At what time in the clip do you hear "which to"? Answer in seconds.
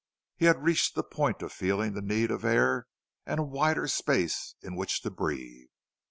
4.75-5.11